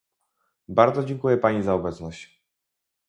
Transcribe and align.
Bardzo 0.67 1.03
dziękuję 1.03 1.37
Pani 1.37 1.63
za 1.63 1.73
obecność 1.73 2.41